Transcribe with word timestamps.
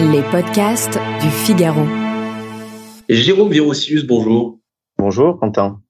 Les 0.00 0.22
podcasts 0.30 0.98
du 1.20 1.30
Figaro. 1.30 1.86
Jérôme 3.08 3.50
Virossius, 3.52 4.04
bonjour. 4.04 4.58
Bonjour, 4.98 5.38
Quentin. 5.38 5.80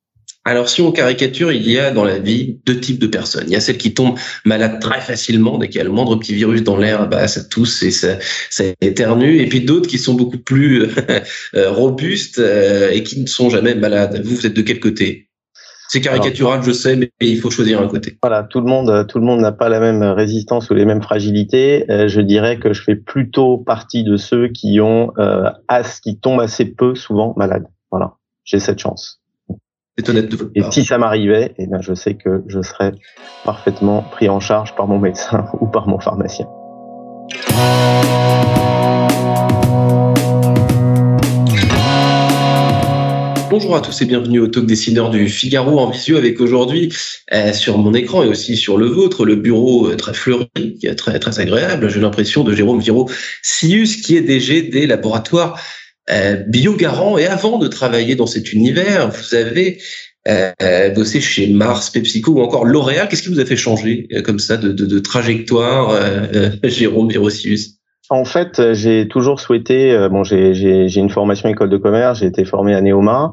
Alors, 0.44 0.68
si 0.68 0.82
on 0.82 0.92
caricature, 0.92 1.52
il 1.52 1.70
y 1.70 1.78
a 1.78 1.90
dans 1.90 2.04
la 2.04 2.18
vie 2.18 2.60
deux 2.66 2.78
types 2.78 2.98
de 2.98 3.06
personnes. 3.06 3.44
Il 3.46 3.52
y 3.52 3.56
a 3.56 3.60
celles 3.60 3.78
qui 3.78 3.94
tombent 3.94 4.18
malades 4.44 4.78
très 4.78 5.00
facilement 5.00 5.56
dès 5.56 5.68
qu'il 5.68 5.78
y 5.78 5.80
a 5.80 5.84
le 5.84 5.90
moindre 5.90 6.16
petit 6.16 6.34
virus 6.34 6.62
dans 6.62 6.76
l'air, 6.76 7.08
bah, 7.08 7.26
ça 7.28 7.42
tousse 7.42 7.82
et 7.82 7.90
ça, 7.90 8.18
ça 8.50 8.64
éternue. 8.82 9.38
Et 9.38 9.48
puis 9.48 9.62
d'autres 9.62 9.88
qui 9.88 9.98
sont 9.98 10.14
beaucoup 10.14 10.38
plus 10.38 10.82
euh, 11.54 11.70
robustes 11.70 12.38
euh, 12.38 12.90
et 12.90 13.02
qui 13.04 13.20
ne 13.20 13.26
sont 13.26 13.48
jamais 13.48 13.74
malades. 13.74 14.20
Vous, 14.22 14.36
vous 14.36 14.46
êtes 14.46 14.54
de 14.54 14.62
quel 14.62 14.80
côté? 14.80 15.30
C'est 15.88 16.00
caricatural, 16.00 16.62
je 16.62 16.72
sais, 16.72 16.96
mais 16.96 17.10
il 17.20 17.38
faut 17.38 17.50
choisir 17.50 17.80
un 17.80 17.88
côté. 17.88 18.16
Voilà, 18.22 18.42
tout 18.42 18.60
le 18.60 18.66
monde, 18.66 19.06
tout 19.06 19.18
le 19.18 19.24
monde 19.24 19.40
n'a 19.40 19.52
pas 19.52 19.68
la 19.68 19.80
même 19.80 20.02
résistance 20.02 20.70
ou 20.70 20.74
les 20.74 20.84
mêmes 20.84 21.02
fragilités. 21.02 21.90
Euh, 21.90 22.08
je 22.08 22.20
dirais 22.20 22.58
que 22.58 22.72
je 22.72 22.82
fais 22.82 22.96
plutôt 22.96 23.58
partie 23.58 24.04
de 24.04 24.16
ceux 24.16 24.48
qui 24.48 24.80
ont, 24.80 25.12
euh, 25.18 25.50
as, 25.68 26.00
qui 26.00 26.18
tombent 26.18 26.40
assez 26.40 26.64
peu 26.64 26.94
souvent 26.94 27.34
malades. 27.36 27.66
Voilà, 27.90 28.14
j'ai 28.44 28.60
cette 28.60 28.78
chance. 28.78 29.20
C'est 29.96 30.08
honnête 30.08 30.28
de 30.28 30.36
votre 30.36 30.50
Et 30.54 30.62
si 30.72 30.84
ça 30.84 30.98
m'arrivait, 30.98 31.54
eh 31.58 31.66
bien, 31.66 31.80
je 31.80 31.94
sais 31.94 32.14
que 32.14 32.42
je 32.48 32.60
serais 32.62 32.92
parfaitement 33.44 34.02
pris 34.02 34.28
en 34.28 34.40
charge 34.40 34.74
par 34.74 34.88
mon 34.88 34.98
médecin 34.98 35.46
ou 35.60 35.66
par 35.66 35.86
mon 35.86 36.00
pharmacien. 36.00 36.48
Bonjour 43.54 43.76
à 43.76 43.80
tous 43.80 44.02
et 44.02 44.04
bienvenue 44.04 44.40
au 44.40 44.48
Talk 44.48 44.66
Décideur 44.66 45.10
du 45.10 45.28
Figaro 45.28 45.78
en 45.78 45.88
visio 45.88 46.16
avec 46.16 46.40
aujourd'hui 46.40 46.92
euh, 47.32 47.52
sur 47.52 47.78
mon 47.78 47.94
écran 47.94 48.24
et 48.24 48.26
aussi 48.26 48.56
sur 48.56 48.76
le 48.76 48.86
vôtre 48.86 49.24
le 49.24 49.36
bureau 49.36 49.86
euh, 49.86 49.94
très 49.94 50.12
fleuri, 50.12 50.80
très 50.96 51.20
très 51.20 51.38
agréable. 51.38 51.88
J'ai 51.88 52.00
l'impression 52.00 52.42
de 52.42 52.52
Jérôme 52.52 52.80
Viro 52.80 53.08
Sius 53.42 54.02
qui 54.02 54.16
est 54.16 54.22
DG 54.22 54.62
des 54.62 54.88
laboratoires 54.88 55.62
euh, 56.10 56.34
Biogarant 56.48 57.16
et 57.16 57.26
avant 57.26 57.58
de 57.58 57.68
travailler 57.68 58.16
dans 58.16 58.26
cet 58.26 58.52
univers, 58.52 59.08
vous 59.10 59.36
avez 59.36 59.78
euh, 60.26 60.90
bossé 60.90 61.20
chez 61.20 61.46
Mars, 61.46 61.90
PepsiCo 61.90 62.32
ou 62.32 62.40
encore 62.40 62.64
L'Oréal. 62.64 63.06
Qu'est-ce 63.08 63.22
qui 63.22 63.28
vous 63.28 63.38
a 63.38 63.46
fait 63.46 63.56
changer 63.56 64.08
comme 64.24 64.40
ça 64.40 64.56
de, 64.56 64.72
de, 64.72 64.98
trajectoire, 64.98 65.96
Jérôme 66.64 67.08
Virosius 67.08 67.78
en 68.10 68.26
fait, 68.26 68.74
j'ai 68.74 69.08
toujours 69.08 69.40
souhaité. 69.40 69.92
Euh, 69.92 70.10
bon, 70.10 70.24
j'ai 70.24 70.94
une 70.96 71.08
formation 71.08 71.48
école 71.48 71.70
de 71.70 71.78
commerce. 71.78 72.18
J'ai 72.18 72.26
été 72.26 72.44
formé 72.44 72.74
à 72.74 72.82
Neoma 72.82 73.32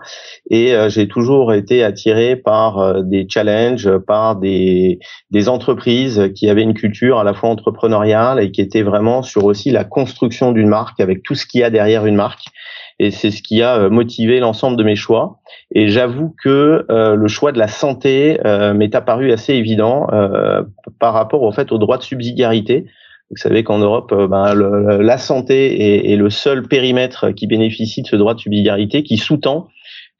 et 0.50 0.74
euh, 0.74 0.88
j'ai 0.88 1.10
toujours 1.10 1.54
été 1.54 1.84
attiré 1.84 2.38
par 2.38 2.80
euh, 2.80 3.02
des 3.02 3.28
challenges, 3.30 3.98
par 3.98 4.38
des 4.38 5.00
des 5.30 5.50
entreprises 5.50 6.32
qui 6.36 6.50
avaient 6.50 6.64
une 6.64 6.74
culture 6.74 7.20
à 7.20 7.26
la 7.26 7.34
fois 7.34 7.50
entrepreneuriale 7.50 8.42
et 8.42 8.52
qui 8.52 8.62
étaient 8.62 8.82
vraiment 8.82 9.24
sur 9.24 9.44
aussi 9.44 9.72
la 9.72 9.84
construction 9.84 10.54
d'une 10.54 10.70
marque 10.70 11.02
avec 11.02 11.22
tout 11.24 11.36
ce 11.36 11.46
qu'il 11.46 11.60
y 11.60 11.64
a 11.64 11.70
derrière 11.70 12.06
une 12.06 12.16
marque. 12.16 12.46
Et 13.00 13.12
c'est 13.12 13.32
ce 13.32 13.42
qui 13.42 13.62
a 13.64 13.90
motivé 13.90 14.40
l'ensemble 14.40 14.78
de 14.78 14.84
mes 14.84 14.96
choix. 14.96 15.40
Et 15.74 15.88
j'avoue 15.88 16.36
que 16.44 16.86
le 16.88 17.28
choix 17.28 17.52
de 17.52 17.58
la 17.58 17.68
santé 17.68 18.38
m'est 18.76 18.94
apparu 18.94 19.32
assez 19.32 19.56
évident 19.56 20.06
par 21.00 21.14
rapport 21.14 21.42
au 21.42 21.52
fait 21.52 21.72
au 21.72 21.80
droit 21.80 21.98
de 21.98 22.04
subsidiarité 22.04 22.86
vous 23.32 23.38
savez 23.38 23.64
qu'en 23.64 23.80
Europe, 23.80 24.12
euh, 24.12 24.28
ben, 24.28 24.54
la 24.54 25.18
santé 25.18 26.12
est, 26.12 26.16
le 26.18 26.30
seul 26.30 26.68
périmètre 26.68 27.32
qui 27.32 27.48
bénéficie 27.48 28.02
de 28.02 28.08
ce 28.08 28.18
droit 28.18 28.34
de 28.34 28.40
subsidiarité, 28.40 29.04
qui 29.04 29.18
sous-tend 29.18 29.70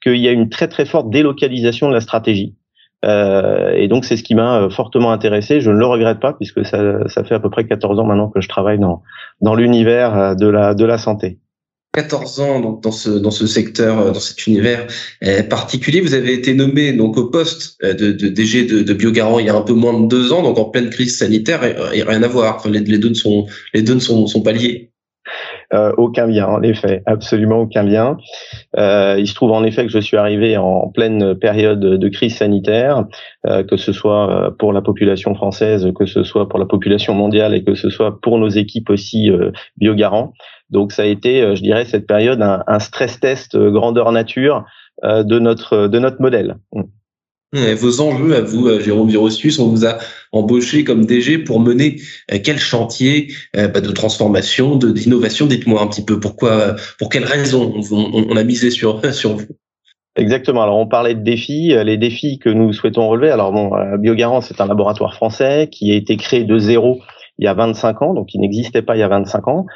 qu'il 0.02 0.16
y 0.16 0.28
a 0.28 0.32
une 0.32 0.48
très 0.48 0.66
très 0.66 0.86
forte 0.86 1.10
délocalisation 1.10 1.88
de 1.88 1.92
la 1.92 2.00
stratégie. 2.00 2.56
Euh, 3.04 3.72
et 3.74 3.88
donc 3.88 4.04
c'est 4.04 4.16
ce 4.16 4.22
qui 4.22 4.34
m'a 4.34 4.62
euh, 4.62 4.70
fortement 4.70 5.12
intéressé. 5.12 5.60
Je 5.60 5.70
ne 5.70 5.76
le 5.76 5.86
regrette 5.86 6.20
pas 6.20 6.32
puisque 6.32 6.64
ça, 6.64 6.78
fait 7.08 7.34
à 7.34 7.40
peu 7.40 7.50
près 7.50 7.66
14 7.66 7.98
ans 7.98 8.04
maintenant 8.04 8.30
que 8.30 8.40
je 8.40 8.48
travaille 8.48 8.78
dans, 8.78 9.02
l'univers 9.54 10.34
de 10.34 10.84
la 10.84 10.98
santé. 10.98 11.38
14 11.94 12.40
ans 12.40 12.60
donc 12.60 12.82
dans 12.82 12.90
ce 12.90 13.10
dans 13.10 13.30
ce 13.30 13.46
secteur, 13.46 13.98
euh, 13.98 14.12
dans 14.12 14.20
cet 14.20 14.46
univers 14.46 14.86
euh, 15.24 15.42
particulier. 15.42 16.00
Vous 16.00 16.14
avez 16.14 16.32
été 16.32 16.54
nommé 16.54 16.92
donc 16.92 17.18
au 17.18 17.26
poste 17.26 17.76
euh, 17.84 17.92
de, 17.92 18.12
de 18.12 18.28
DG 18.28 18.64
de, 18.64 18.82
de, 18.82 18.92
Biogarant 18.94 19.38
il 19.38 19.46
y 19.46 19.50
a 19.50 19.54
un 19.54 19.60
peu 19.60 19.74
moins 19.74 19.98
de 20.00 20.06
deux 20.06 20.32
ans, 20.32 20.42
donc 20.42 20.58
en 20.58 20.64
pleine 20.64 20.88
crise 20.88 21.18
sanitaire, 21.18 21.62
et, 21.64 22.02
rien 22.02 22.22
à 22.22 22.28
voir. 22.28 22.66
Les, 22.66 22.80
deux 22.80 23.10
ne 23.10 23.14
sont 23.14 23.46
les 23.74 23.82
deux 23.82 23.94
ne 23.94 24.00
sont, 24.00 24.26
sont 24.26 24.42
pas 24.42 24.52
liés. 24.52 24.92
Euh, 25.72 25.92
aucun 25.96 26.26
lien, 26.26 26.46
en 26.46 26.62
effet, 26.62 27.02
absolument 27.06 27.60
aucun 27.60 27.82
lien. 27.82 28.18
Euh, 28.76 29.16
il 29.18 29.26
se 29.26 29.34
trouve 29.34 29.52
en 29.52 29.64
effet 29.64 29.86
que 29.86 29.92
je 29.92 30.00
suis 30.00 30.18
arrivé 30.18 30.56
en 30.56 30.88
pleine 30.88 31.34
période 31.34 31.80
de 31.80 32.08
crise 32.08 32.36
sanitaire, 32.36 33.06
euh, 33.46 33.62
que 33.64 33.78
ce 33.78 33.92
soit 33.92 34.54
pour 34.58 34.72
la 34.72 34.82
population 34.82 35.34
française, 35.34 35.90
que 35.98 36.04
ce 36.04 36.24
soit 36.24 36.48
pour 36.48 36.58
la 36.58 36.66
population 36.66 37.14
mondiale 37.14 37.54
et 37.54 37.64
que 37.64 37.74
ce 37.74 37.88
soit 37.88 38.20
pour 38.20 38.38
nos 38.38 38.48
équipes 38.48 38.90
aussi 38.90 39.30
biogarants. 39.78 40.34
Donc 40.72 40.92
ça 40.92 41.02
a 41.02 41.06
été, 41.06 41.54
je 41.54 41.62
dirais, 41.62 41.84
cette 41.84 42.06
période 42.06 42.42
un, 42.42 42.64
un 42.66 42.78
stress 42.78 43.20
test 43.20 43.56
grandeur 43.56 44.10
nature 44.12 44.64
de 45.02 45.38
notre 45.38 45.88
de 45.88 45.98
notre 45.98 46.20
modèle. 46.20 46.56
Vos 47.52 48.00
enjeux 48.00 48.34
à 48.34 48.40
vous, 48.40 48.66
euh, 48.66 48.80
Jérôme 48.80 49.10
Virosius, 49.10 49.58
on 49.58 49.68
vous 49.68 49.84
a 49.84 49.98
embauché 50.32 50.84
comme 50.84 51.04
DG 51.04 51.36
pour 51.36 51.60
mener 51.60 52.00
euh, 52.32 52.38
quel 52.42 52.58
chantier 52.58 53.30
euh, 53.56 53.68
bah, 53.68 53.82
de 53.82 53.90
transformation, 53.90 54.76
de 54.76 54.90
d'innovation? 54.90 55.44
Dites-moi 55.44 55.82
un 55.82 55.86
petit 55.86 56.02
peu 56.02 56.18
pourquoi, 56.18 56.76
pour 56.98 57.10
quelles 57.10 57.26
raisons 57.26 57.74
on, 57.90 58.36
a 58.36 58.42
misé 58.42 58.70
sur 58.70 59.02
sur 59.14 59.36
vous? 59.36 59.48
Exactement. 60.16 60.62
Alors 60.62 60.78
on 60.78 60.86
parlait 60.86 61.14
de 61.14 61.22
défis, 61.22 61.74
les 61.84 61.98
défis 61.98 62.38
que 62.38 62.48
nous 62.48 62.72
souhaitons 62.72 63.06
relever. 63.06 63.30
Alors 63.30 63.52
bon, 63.52 63.70
Biogarant, 63.98 64.40
c'est 64.40 64.60
un 64.62 64.66
laboratoire 64.66 65.14
français 65.14 65.68
qui 65.70 65.92
a 65.92 65.94
été 65.94 66.16
créé 66.16 66.44
de 66.44 66.58
zéro 66.58 67.00
il 67.38 67.44
y 67.44 67.48
a 67.48 67.54
25 67.54 68.02
ans, 68.02 68.14
donc 68.14 68.34
il 68.34 68.40
n'existait 68.40 68.82
pas 68.82 68.96
il 68.96 69.00
y 69.00 69.02
a 69.02 69.08
25 69.08 69.48
ans, 69.48 69.66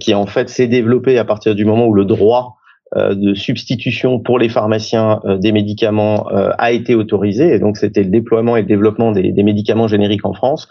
qui 0.00 0.14
en 0.14 0.26
fait 0.26 0.48
s'est 0.48 0.66
développé 0.66 1.18
à 1.18 1.24
partir 1.24 1.54
du 1.54 1.64
moment 1.64 1.86
où 1.86 1.94
le 1.94 2.04
droit 2.04 2.57
euh, 2.57 2.57
de 2.96 3.34
substitution 3.34 4.18
pour 4.18 4.38
les 4.38 4.48
pharmaciens 4.48 5.20
euh, 5.24 5.36
des 5.36 5.52
médicaments 5.52 6.26
euh, 6.32 6.50
a 6.58 6.72
été 6.72 6.94
autorisé. 6.94 7.54
Et 7.54 7.58
donc 7.58 7.76
c'était 7.76 8.02
le 8.02 8.10
déploiement 8.10 8.56
et 8.56 8.62
le 8.62 8.66
développement 8.66 9.12
des, 9.12 9.30
des 9.30 9.42
médicaments 9.42 9.88
génériques 9.88 10.24
en 10.24 10.32
France. 10.32 10.68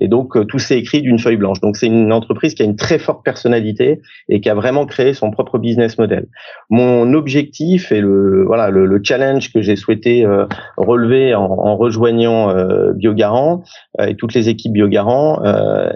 Et 0.00 0.08
donc 0.08 0.46
tout 0.46 0.58
s'est 0.58 0.78
écrit 0.78 1.02
d'une 1.02 1.18
feuille 1.18 1.36
blanche. 1.36 1.60
Donc 1.60 1.76
c'est 1.76 1.86
une 1.86 2.12
entreprise 2.12 2.54
qui 2.54 2.62
a 2.62 2.64
une 2.64 2.76
très 2.76 2.98
forte 2.98 3.24
personnalité 3.24 4.00
et 4.28 4.40
qui 4.40 4.48
a 4.48 4.54
vraiment 4.54 4.86
créé 4.86 5.12
son 5.12 5.30
propre 5.30 5.58
business 5.58 5.98
model. 5.98 6.26
Mon 6.70 7.12
objectif 7.12 7.92
et 7.92 8.00
le 8.00 8.44
voilà 8.46 8.70
le, 8.70 8.86
le 8.86 9.00
challenge 9.02 9.52
que 9.52 9.60
j'ai 9.60 9.76
souhaité 9.76 10.24
relever 10.76 11.34
en, 11.34 11.44
en 11.44 11.76
rejoignant 11.76 12.54
Biogarant 12.94 13.62
et 14.00 14.14
toutes 14.14 14.34
les 14.34 14.48
équipes 14.48 14.72
Biogarant 14.72 15.42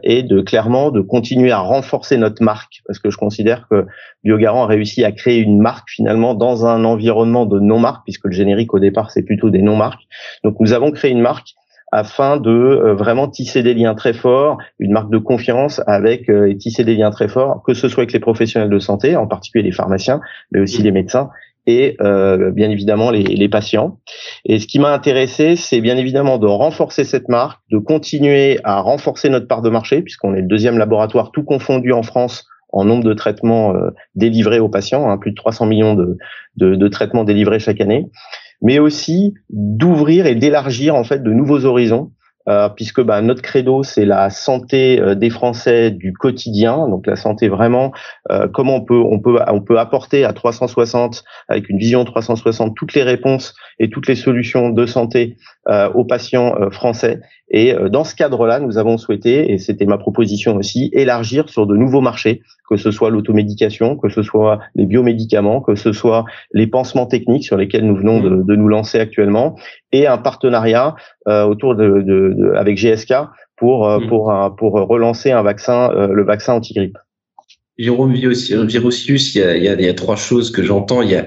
est 0.03 0.23
de 0.23 0.41
clairement 0.41 0.91
de 0.91 1.01
continuer 1.01 1.53
à 1.53 1.61
renforcer 1.61 2.17
notre 2.17 2.43
marque. 2.43 2.83
Parce 2.87 2.99
que 2.99 3.11
je 3.11 3.17
considère 3.17 3.67
que 3.71 3.87
Biogarant 4.25 4.65
a 4.65 4.67
réussi 4.67 5.05
à 5.05 5.13
créer 5.13 5.39
une 5.39 5.62
marque 5.63 5.89
finalement 5.89 6.35
dans 6.35 6.67
un 6.67 6.85
environnement 6.85 7.47
de 7.47 7.59
non-marque, 7.59 8.05
puisque 8.05 8.27
le 8.27 8.33
générique 8.33 8.75
au 8.75 8.79
départ 8.79 9.11
c'est 9.11 9.23
plutôt 9.23 9.49
des 9.49 9.63
non-marques. 9.63 10.03
Donc 10.45 10.57
nous 10.61 10.75
avons 10.75 10.91
créé 10.91 11.11
une 11.11 11.23
marque 11.23 11.55
afin 11.93 12.39
de 12.39 12.51
euh, 12.51 12.95
vraiment 12.95 13.29
tisser 13.29 13.63
des 13.63 13.75
liens 13.75 13.95
très 13.95 14.15
forts, 14.15 14.59
une 14.79 14.93
marque 14.93 15.11
de 15.11 15.19
confiance 15.19 15.81
avec 15.87 16.29
euh, 16.31 16.51
et 16.51 16.57
tisser 16.57 16.85
des 16.85 16.97
liens 16.97 17.11
très 17.11 17.29
forts, 17.29 17.63
que 17.67 17.75
ce 17.75 17.89
soit 17.89 18.03
avec 18.03 18.13
les 18.13 18.21
professionnels 18.21 18.71
de 18.71 18.79
santé, 18.79 19.15
en 19.15 19.27
particulier 19.27 19.65
les 19.65 19.73
pharmaciens, 19.73 20.21
mais 20.51 20.61
aussi 20.61 20.81
mmh. 20.81 20.85
les 20.85 20.93
médecins 20.93 21.31
et 21.67 21.97
euh, 22.01 22.51
bien 22.51 22.71
évidemment 22.71 23.11
les, 23.11 23.23
les, 23.23 23.49
patients. 23.49 23.99
Et 24.45 24.59
ce 24.59 24.67
qui 24.67 24.81
m'a 24.81 24.93
intéressé, 24.93 25.55
c'est 25.55 25.81
bien 25.81 25.97
évidemment 25.97 26.39
de 26.39 26.47
renforcer 26.47 27.05
cette 27.05 27.29
marque, 27.29 27.61
de 27.71 27.79
continuer 27.79 28.59
à 28.65 28.81
renforcer 28.81 29.29
notre 29.29 29.47
part 29.47 29.63
de 29.63 29.71
marché, 29.71 30.03
puisqu'on 30.03 30.35
est 30.35 30.41
le 30.41 30.49
deuxième 30.49 30.77
laboratoire 30.77 31.31
tout 31.31 31.45
confondu 31.45 31.93
en 31.93 32.03
France 32.03 32.47
en 32.73 32.85
nombre 32.85 33.05
de 33.05 33.15
traitements 33.15 33.75
euh, 33.75 33.91
délivrés 34.15 34.59
aux 34.59 34.69
patients, 34.69 35.09
hein, 35.09 35.19
plus 35.19 35.31
de 35.31 35.37
300 35.37 35.67
millions 35.67 35.95
de, 35.95 36.17
de, 36.57 36.89
traitements 36.89 37.25
délivrés 37.25 37.59
chaque 37.59 37.81
année, 37.81 38.07
mais 38.63 38.79
aussi 38.79 39.35
d'ouvrir 39.51 40.27
et 40.27 40.35
d'élargir 40.35 40.95
en 40.95 41.05
fait 41.05 41.23
de 41.23 41.31
nouveaux 41.31 41.65
horizons. 41.65 42.11
Euh, 42.49 42.69
puisque 42.69 43.01
bah, 43.01 43.23
notre 43.23 43.41
credo 43.41 43.85
c'est 43.85 44.05
la 44.05 44.29
santé 44.29 45.01
euh, 45.01 45.15
des 45.15 45.31
Français 45.31 45.93
du 45.93 46.13
quotidien, 46.13 46.89
donc 46.89 47.07
la 47.07 47.15
santé 47.15 47.47
vraiment 47.47 47.93
euh, 48.33 48.49
comment 48.53 48.75
on 48.75 48.85
peut 48.85 49.01
on 49.01 49.21
peut 49.21 49.39
on 49.47 49.61
peut 49.61 49.79
apporter 49.79 50.25
à 50.25 50.33
360 50.33 51.23
avec 51.47 51.69
une 51.69 51.79
vision 51.79 52.05
360 52.05 52.75
toutes 52.75 52.95
les 52.95 53.05
réponses 53.05 53.55
et 53.79 53.91
toutes 53.91 54.09
les 54.09 54.17
solutions 54.17 54.71
de 54.71 54.87
santé 54.87 55.37
aux 55.95 56.05
patients 56.05 56.57
français 56.73 57.21
et 57.53 57.75
euh, 57.75 57.89
dans 57.89 58.03
ce 58.03 58.15
cadre-là, 58.15 58.59
nous 58.59 58.79
avons 58.79 58.97
souhaité, 58.97 59.53
et 59.53 59.59
c'était 59.59 59.85
ma 59.85 59.99
proposition 59.99 60.57
aussi, 60.57 60.91
élargir 60.93 61.49
sur 61.51 61.67
de 61.67 61.77
nouveaux 61.77 62.01
marchés, 62.01 62.43
que 62.69 62.77
ce 62.77 62.91
soit 62.91 63.11
l'automédication, 63.11 63.97
que 63.97 64.09
ce 64.09 64.23
soit 64.23 64.59
les 64.75 64.87
biomédicaments, 64.87 65.61
que 65.61 65.75
ce 65.75 65.93
soit 65.93 66.25
les 66.53 66.67
pansements 66.67 67.07
techniques 67.07 67.45
sur 67.45 67.59
lesquels 67.59 67.87
nous 67.87 67.97
venons 67.97 68.21
de, 68.21 68.31
mmh. 68.31 68.47
de 68.47 68.57
nous 68.57 68.69
lancer 68.69 68.99
actuellement, 68.99 69.55
et 69.93 70.07
un 70.07 70.19
partenariat 70.19 70.97
euh, 71.29 71.45
autour 71.45 71.77
de, 71.77 72.01
de, 72.01 72.35
de, 72.37 72.53
avec 72.57 72.79
GSK 72.79 73.15
pour 73.57 73.87
euh, 73.87 73.99
mmh. 74.01 74.07
pour 74.09 74.57
pour 74.57 74.73
relancer 74.73 75.31
un 75.31 75.43
vaccin, 75.43 75.91
le 75.93 76.25
vaccin 76.25 76.55
anti-grippe. 76.55 76.97
Jérôme 77.79 78.13
Virosius, 78.13 79.35
il 79.35 79.39
y 79.39 79.43
a, 79.43 79.57
il 79.57 79.65
y 79.65 79.69
a, 79.69 79.75
il 79.75 79.85
y 79.85 79.89
a 79.89 79.95
trois 79.95 80.17
choses 80.17 80.51
que 80.51 80.63
j'entends. 80.63 81.03
Il 81.03 81.11
y 81.11 81.17
a 81.17 81.27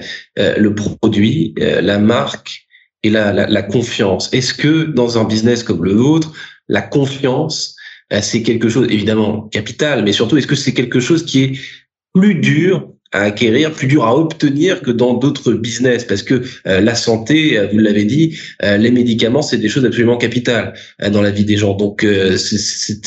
le 0.57 0.73
produit, 0.73 1.53
la 1.57 1.99
marque 1.99 2.64
et 3.05 3.09
la, 3.09 3.31
la, 3.31 3.47
la 3.47 3.61
confiance. 3.61 4.29
Est-ce 4.33 4.53
que 4.53 4.83
dans 4.83 5.17
un 5.17 5.23
business 5.23 5.63
comme 5.63 5.83
le 5.83 5.93
vôtre, 5.93 6.33
la 6.67 6.81
confiance 6.81 7.75
c'est 8.21 8.43
quelque 8.43 8.69
chose 8.69 8.87
évidemment 8.89 9.49
capital, 9.51 10.03
mais 10.03 10.13
surtout 10.13 10.37
est-ce 10.37 10.47
que 10.47 10.55
c'est 10.55 10.73
quelque 10.73 10.99
chose 10.99 11.25
qui 11.25 11.43
est 11.43 11.59
plus 12.13 12.35
dur 12.35 12.87
à 13.11 13.21
acquérir, 13.21 13.71
plus 13.71 13.87
dur 13.87 14.03
à 14.05 14.15
obtenir 14.15 14.81
que 14.81 14.91
dans 14.91 15.13
d'autres 15.13 15.53
business, 15.53 16.03
parce 16.03 16.21
que 16.21 16.43
euh, 16.67 16.81
la 16.81 16.95
santé, 16.95 17.57
euh, 17.57 17.67
vous 17.71 17.79
l'avez 17.79 18.03
dit, 18.03 18.37
euh, 18.63 18.77
les 18.77 18.91
médicaments, 18.91 19.41
c'est 19.41 19.57
des 19.57 19.69
choses 19.69 19.85
absolument 19.85 20.17
capitales 20.17 20.73
dans 21.11 21.21
la 21.21 21.31
vie 21.31 21.45
des 21.45 21.57
gens. 21.57 21.75
Donc 21.75 22.05
c'est 22.31 23.01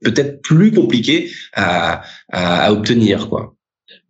peut-être 0.00 0.40
plus 0.42 0.70
compliqué 0.72 1.30
à, 1.54 2.02
à, 2.32 2.72
obtenir, 2.72 3.28
quoi. 3.28 3.57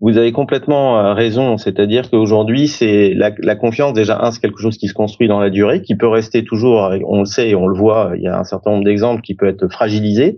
Vous 0.00 0.16
avez 0.16 0.30
complètement 0.30 1.12
raison, 1.12 1.56
c'est-à-dire 1.56 2.08
qu'aujourd'hui, 2.08 2.68
c'est 2.68 3.14
la, 3.14 3.32
la, 3.38 3.56
confiance 3.56 3.92
déjà 3.92 4.20
un, 4.22 4.30
c'est 4.30 4.40
quelque 4.40 4.60
chose 4.60 4.78
qui 4.78 4.86
se 4.86 4.94
construit 4.94 5.26
dans 5.26 5.40
la 5.40 5.50
durée, 5.50 5.82
qui 5.82 5.96
peut 5.96 6.06
rester 6.06 6.44
toujours, 6.44 6.92
on 7.06 7.20
le 7.20 7.24
sait 7.24 7.48
et 7.48 7.54
on 7.56 7.66
le 7.66 7.76
voit, 7.76 8.12
il 8.14 8.22
y 8.22 8.28
a 8.28 8.38
un 8.38 8.44
certain 8.44 8.70
nombre 8.70 8.84
d'exemples 8.84 9.22
qui 9.22 9.34
peut 9.34 9.48
être 9.48 9.66
fragilisé. 9.66 10.36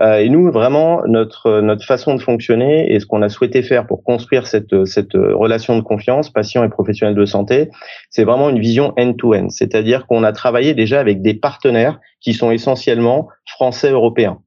Euh, 0.00 0.18
et 0.18 0.28
nous, 0.28 0.50
vraiment, 0.50 1.02
notre 1.06 1.60
notre 1.60 1.84
façon 1.84 2.14
de 2.14 2.20
fonctionner 2.20 2.92
et 2.92 3.00
ce 3.00 3.06
qu'on 3.06 3.22
a 3.22 3.28
souhaité 3.28 3.62
faire 3.62 3.86
pour 3.86 4.04
construire 4.04 4.46
cette 4.46 4.86
cette 4.86 5.14
relation 5.14 5.76
de 5.76 5.82
confiance, 5.82 6.30
patient 6.30 6.64
et 6.64 6.68
professionnel 6.68 7.14
de 7.14 7.24
santé, 7.24 7.68
c'est 8.08 8.24
vraiment 8.24 8.48
une 8.50 8.60
vision 8.60 8.94
end-to-end. 8.98 9.48
C'est-à-dire 9.50 10.06
qu'on 10.06 10.22
a 10.22 10.32
travaillé 10.32 10.74
déjà 10.74 11.00
avec 11.00 11.20
des 11.22 11.34
partenaires 11.34 12.00
qui 12.20 12.32
sont 12.32 12.50
essentiellement 12.50 13.28
français 13.46 13.90
européens. 13.90 14.38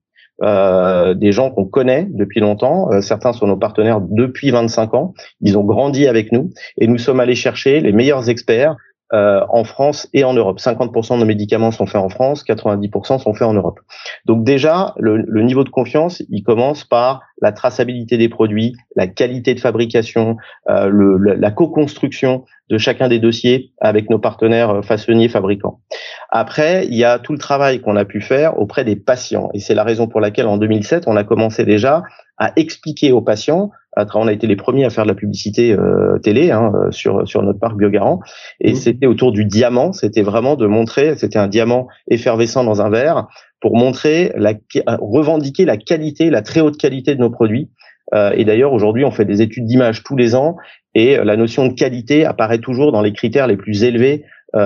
Euh, 0.44 1.14
des 1.14 1.32
gens 1.32 1.50
qu'on 1.50 1.64
connaît 1.64 2.08
depuis 2.10 2.42
longtemps. 2.42 2.92
Euh, 2.92 3.00
certains 3.00 3.32
sont 3.32 3.48
nos 3.48 3.56
partenaires 3.56 4.02
depuis 4.02 4.52
25 4.52 4.94
ans. 4.94 5.14
Ils 5.40 5.58
ont 5.58 5.64
grandi 5.64 6.08
avec 6.08 6.34
nous 6.34 6.52
et 6.78 6.88
nous 6.88 6.98
sommes 6.98 7.22
allés 7.22 7.36
chercher 7.36 7.80
les 7.80 7.94
meilleurs 7.94 8.30
experts 8.30 8.76
euh, 9.14 9.46
en 9.50 9.64
France 9.64 10.10
et 10.14 10.24
en 10.24 10.34
Europe. 10.34 10.58
50% 10.58 11.14
de 11.14 11.20
nos 11.20 11.26
médicaments 11.26 11.70
sont 11.70 11.86
faits 11.86 12.02
en 12.02 12.10
France, 12.10 12.44
90% 12.44 13.20
sont 13.20 13.34
faits 13.36 13.48
en 13.48 13.54
Europe. 13.54 13.80
Donc 14.26 14.44
déjà, 14.44 14.96
le, 14.98 15.18
le, 15.18 15.42
niveau 15.44 15.64
de 15.64 15.70
confiance, 15.70 16.24
il 16.30 16.42
commence 16.42 16.84
par 16.84 17.22
la 17.40 17.52
traçabilité 17.52 18.18
des 18.18 18.30
produits, 18.30 18.76
la 18.96 19.06
qualité 19.06 19.54
de 19.54 19.60
fabrication, 19.60 20.38
euh, 20.72 20.88
le, 20.88 21.18
la 21.18 21.52
co-construction 21.52 22.46
de 22.72 22.80
chacun 22.80 23.08
des 23.08 23.20
dossiers 23.20 23.72
avec 23.80 24.10
nos 24.10 24.18
partenaires 24.18 24.72
euh, 24.72 24.82
façonniers 24.82 25.30
fabricants. 25.30 25.82
Après, 26.32 26.88
il 26.88 26.96
y 26.96 27.04
a 27.04 27.20
tout 27.20 27.34
le 27.34 27.38
travail 27.38 27.82
qu'on 27.82 27.98
a 27.98 28.06
pu 28.06 28.22
faire 28.22 28.60
auprès 28.60 28.84
des 28.84 28.96
patients. 28.96 29.50
Et 29.54 29.60
c'est 29.60 29.76
la 29.76 29.84
raison 29.84 30.08
pour 30.08 30.20
laquelle 30.20 30.48
en 30.48 30.58
2007, 30.58 31.04
on 31.06 31.16
a 31.16 31.24
commencé 31.24 31.64
déjà 31.64 32.02
à 32.38 32.54
expliquer 32.56 33.12
aux 33.12 33.22
patients 33.22 33.70
on 34.14 34.28
a 34.28 34.34
été 34.34 34.48
les 34.48 34.56
premiers 34.56 34.86
à 34.86 34.90
faire 34.90 35.04
de 35.04 35.10
la 35.10 35.16
publicité 35.16 35.74
euh, 35.74 36.18
télé 36.20 36.52
hein, 36.52 36.72
euh, 36.76 36.92
sur 36.92 37.28
sur 37.28 37.42
notre 37.42 37.60
parc 37.60 37.78
Biogarant 37.78 38.20
et 38.60 38.74
mmh. 38.74 38.76
c'était 38.76 39.06
autour 39.06 39.32
du 39.32 39.46
diamant 39.46 39.94
c'était 39.94 40.22
vraiment 40.22 40.56
de 40.56 40.68
montrer 40.68 41.16
c'était 41.16 41.40
un 41.40 41.48
diamant 41.48 41.88
effervescent 42.08 42.64
dans 42.64 42.82
un 42.82 42.90
verre 42.90 43.28
pour 43.62 43.76
montrer 43.76 44.32
la 44.36 44.54
revendiquer 45.00 45.66
la 45.66 45.78
qualité 45.78 46.30
la 46.30 46.42
très 46.42 46.62
haute 46.62 46.78
qualité 46.78 47.16
de 47.16 47.20
nos 47.20 47.30
produits 47.30 47.70
euh, 48.14 48.32
et 48.36 48.46
d'ailleurs 48.46 48.74
aujourd'hui 48.74 49.06
on 49.06 49.12
fait 49.12 49.26
des 49.26 49.42
études 49.42 49.66
d'image 49.66 50.04
tous 50.04 50.16
les 50.16 50.36
ans 50.36 50.58
et 50.94 51.18
la 51.18 51.36
notion 51.36 51.68
de 51.68 51.74
qualité 51.74 52.26
apparaît 52.26 52.60
toujours 52.60 52.92
dans 52.92 53.02
les 53.02 53.14
critères 53.14 53.48
les 53.48 53.58
plus 53.58 53.84
élevés 53.84 54.24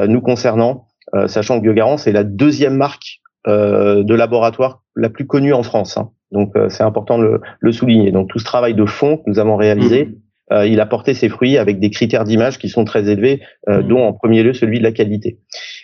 nous 0.07 0.21
concernant 0.21 0.85
sachant 1.25 1.57
que 1.57 1.63
Biogarant 1.63 1.97
c'est 1.97 2.11
la 2.11 2.23
deuxième 2.23 2.75
marque 2.75 3.21
de 3.47 4.13
laboratoire 4.13 4.83
la 4.95 5.09
plus 5.09 5.25
connue 5.25 5.53
en 5.53 5.63
France 5.63 5.97
hein. 5.97 6.11
Donc 6.31 6.55
euh, 6.55 6.69
c'est 6.69 6.83
important 6.83 7.17
de 7.17 7.41
le, 7.59 7.71
souligner. 7.71 8.11
Donc 8.11 8.29
tout 8.29 8.39
ce 8.39 8.45
travail 8.45 8.73
de 8.73 8.85
fond 8.85 9.17
que 9.17 9.23
nous 9.27 9.39
avons 9.39 9.55
réalisé, 9.55 10.05
mmh. 10.05 10.53
euh, 10.53 10.67
il 10.67 10.79
a 10.79 10.85
porté 10.85 11.13
ses 11.13 11.29
fruits 11.29 11.57
avec 11.57 11.79
des 11.79 11.89
critères 11.89 12.23
d'image 12.23 12.59
qui 12.59 12.69
sont 12.69 12.85
très 12.85 13.09
élevés, 13.09 13.41
euh, 13.67 13.81
mmh. 13.81 13.87
dont 13.87 14.03
en 14.03 14.13
premier 14.13 14.43
lieu 14.43 14.53
celui 14.53 14.79
de 14.79 14.83
la 14.83 14.91
qualité. 14.91 15.39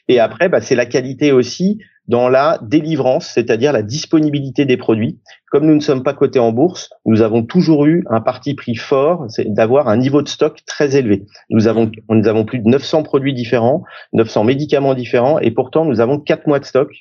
Et 0.07 0.19
après, 0.19 0.49
bah, 0.49 0.61
c'est 0.61 0.75
la 0.75 0.85
qualité 0.85 1.31
aussi 1.31 1.79
dans 2.07 2.29
la 2.29 2.59
délivrance, 2.61 3.27
c'est-à-dire 3.27 3.73
la 3.73 3.81
disponibilité 3.81 4.65
des 4.65 4.77
produits. 4.77 5.19
Comme 5.49 5.65
nous 5.65 5.73
ne 5.73 5.79
sommes 5.79 6.03
pas 6.03 6.13
cotés 6.13 6.39
en 6.39 6.51
bourse, 6.51 6.91
nous 7.05 7.23
avons 7.23 7.43
toujours 7.43 7.85
eu 7.85 8.03
un 8.09 8.21
parti 8.21 8.53
pris 8.53 8.75
fort, 8.75 9.25
c'est 9.29 9.51
d'avoir 9.51 9.87
un 9.87 9.97
niveau 9.97 10.21
de 10.21 10.27
stock 10.27 10.59
très 10.67 10.95
élevé. 10.95 11.25
Nous 11.49 11.67
avons, 11.67 11.89
nous 12.09 12.27
avons 12.27 12.45
plus 12.45 12.59
de 12.59 12.67
900 12.67 13.01
produits 13.01 13.33
différents, 13.33 13.83
900 14.13 14.43
médicaments 14.43 14.93
différents, 14.93 15.39
et 15.39 15.49
pourtant 15.49 15.85
nous 15.85 15.99
avons 15.99 16.19
quatre 16.19 16.45
mois 16.45 16.59
de 16.59 16.65
stock 16.65 16.91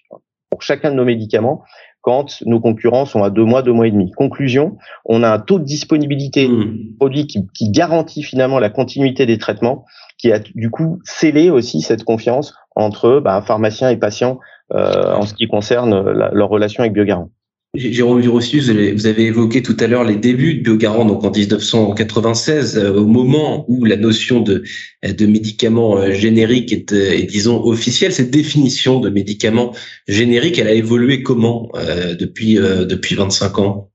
pour 0.49 0.62
chacun 0.62 0.91
de 0.91 0.96
nos 0.96 1.05
médicaments 1.05 1.64
quand 2.05 2.43
nos 2.45 2.61
concurrents 2.61 3.06
sont 3.06 3.25
à 3.25 3.31
deux 3.31 3.45
mois, 3.45 3.62
deux 3.62 3.73
mois 3.73 3.89
et 3.89 3.91
demi. 3.91 4.11
Conclusion, 4.12 4.77
on 5.06 5.23
a 5.23 5.31
un 5.31 5.39
taux 5.39 5.59
de 5.59 5.65
disponibilité 5.65 6.47
mmh. 6.47 6.97
produit 6.99 7.27
qui, 7.27 7.47
qui, 7.55 7.71
garantit 7.71 8.23
finalement 8.23 8.59
la 8.59 8.69
continuité 8.69 9.25
des 9.25 9.39
traitements, 9.39 9.87
qui 10.19 10.31
a 10.31 10.39
du 10.39 10.71
coup 10.71 11.01
scellé 11.05 11.49
aussi 11.49 11.81
cette 11.81 12.05
confiance 12.05 12.55
entre 12.77 13.21
bah, 13.21 13.41
pharmaciens 13.41 13.89
et 13.89 13.97
patients 13.97 14.39
euh, 14.75 15.15
en 15.15 15.23
ce 15.23 15.33
qui 15.33 15.49
concerne 15.49 15.99
leur 16.11 16.51
relation 16.51 16.83
avec 16.83 16.93
Biogarant. 16.93 17.31
Jérôme 17.75 18.21
Virossius, 18.21 18.71
vous 18.71 19.06
avez 19.06 19.25
évoqué 19.25 19.61
tout 19.61 19.76
à 19.81 19.88
l'heure 19.88 20.05
les 20.05 20.15
débuts 20.15 20.55
de 20.55 20.62
Biogarant, 20.62 21.05
donc 21.05 21.25
en 21.25 21.32
1996, 21.32 22.79
euh, 22.79 22.93
au 22.94 23.06
moment 23.06 23.65
où 23.69 23.85
la 23.85 23.97
notion 23.97 24.41
de, 24.41 24.62
médicaments 25.03 25.99
euh, 25.99 26.12
génériques 26.12 26.73
est, 26.73 26.93
euh, 26.93 27.11
est, 27.11 27.25
disons, 27.25 27.65
officielle. 27.65 28.12
Cette 28.12 28.31
définition 28.31 29.00
de 29.00 29.11
médicaments 29.11 29.75
génériques, 30.06 30.59
elle 30.61 30.69
a 30.69 30.73
évolué 30.73 31.25
comment 31.25 31.73
depuis, 32.19 32.55
depuis 32.55 33.17
25 33.17 33.59
ans? 33.59 33.91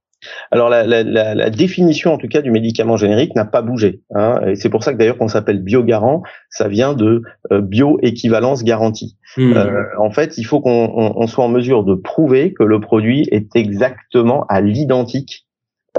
Alors 0.51 0.69
la, 0.69 0.85
la, 0.85 1.03
la, 1.03 1.49
définition 1.49 2.13
en 2.13 2.17
tout 2.17 2.27
cas 2.27 2.41
du 2.41 2.51
médicament 2.51 2.97
générique 2.97 3.35
n'a 3.35 3.45
pas 3.45 3.61
bougé. 3.61 4.01
Hein, 4.13 4.41
et 4.47 4.55
c'est 4.55 4.69
pour 4.69 4.83
ça 4.83 4.93
que 4.93 4.97
d'ailleurs 4.97 5.17
qu'on 5.17 5.27
s'appelle 5.27 5.61
biogarant, 5.61 6.23
ça 6.49 6.67
vient 6.67 6.93
de 6.93 7.21
euh, 7.51 7.61
bioéquivalence 7.61 8.63
garantie. 8.63 9.17
Hmm. 9.37 9.53
Euh, 9.53 9.83
en 9.99 10.11
fait, 10.11 10.37
il 10.37 10.43
faut 10.43 10.59
qu'on 10.59 11.27
soit 11.27 11.45
en 11.45 11.49
mesure 11.49 11.83
de 11.83 11.95
prouver 11.95 12.53
que 12.53 12.63
le 12.63 12.79
produit 12.79 13.27
est 13.31 13.55
exactement 13.55 14.45
à 14.49 14.61
l'identique 14.61 15.45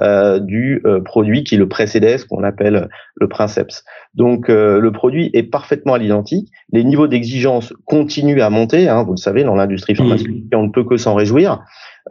euh, 0.01 0.39
du 0.39 0.81
euh, 0.85 1.01
produit 1.01 1.43
qui 1.43 1.57
le 1.57 1.69
précédait, 1.69 2.19
ce 2.19 2.25
qu'on 2.25 2.45
appelle 2.45 2.89
le 3.17 3.29
princeps. 3.29 3.85
Donc 4.15 4.49
le 4.49 4.91
produit 4.91 5.31
est 5.35 5.45
parfaitement 5.45 5.95
à 5.95 5.99
l'identique. 5.99 6.51
Les 6.73 6.85
niveaux 6.85 7.07
d'exigence 7.07 7.73
continuent 7.85 8.41
à 8.41 8.51
monter. 8.51 8.89
Hein, 8.89 9.05
vous 9.05 9.13
le 9.13 9.17
savez, 9.19 9.45
dans 9.45 9.55
l'industrie 9.55 9.95
hmm. 9.95 9.97
pharmaceutique, 9.97 10.45
on 10.53 10.65
ne 10.65 10.71
peut 10.71 10.85
que 10.85 10.97
s'en 10.97 11.15
réjouir. 11.15 11.63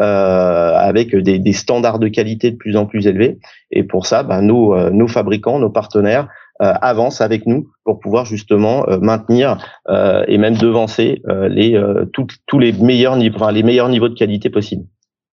Euh, 0.02 0.78
avec 0.78 1.14
des, 1.14 1.40
des, 1.40 1.52
standards 1.52 2.00
de 2.00 2.08
qualité 2.08 2.52
de 2.52 2.56
plus 2.56 2.78
en 2.78 2.86
plus 2.86 3.06
élevés. 3.06 3.38
Et 3.70 3.84
pour 3.84 4.06
ça, 4.06 4.24
ben, 4.24 4.42
nos, 4.42 4.74
euh, 4.74 4.92
nos 4.92 5.10
fabricants, 5.10 5.60
nos 5.60 5.70
partenaires 5.70 6.30
euh, 6.62 6.72
avancent 6.82 7.20
avec 7.20 7.46
nous 7.46 7.70
pour 7.84 8.00
pouvoir 8.00 8.24
justement 8.24 8.86
maintenir 9.02 9.58
et 9.90 10.38
même 10.38 10.56
devancer 10.56 11.22
les 11.50 11.82
tous 12.14 12.60
les 12.60 12.72
meilleurs 12.72 13.18
niveaux, 13.18 13.50
les 13.52 13.64
meilleurs 13.64 13.90
niveaux 13.90 14.08
de 14.08 14.14
qualité 14.14 14.50
possibles. 14.50 14.86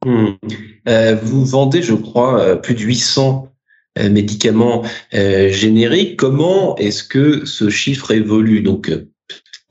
Hmm. 0.04 0.30
vous 1.22 1.44
vendez, 1.44 1.82
je 1.82 1.94
crois, 1.94 2.60
plus 2.60 2.74
de 2.74 2.80
800 2.80 3.48
médicaments 4.10 4.82
génériques. 5.12 6.16
Comment 6.16 6.74
est-ce 6.76 7.04
que 7.04 7.44
ce 7.44 7.68
chiffre 7.68 8.10
évolue? 8.10 8.62
Donc, 8.62 8.90